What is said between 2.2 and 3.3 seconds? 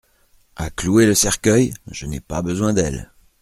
pas besoin d'elles.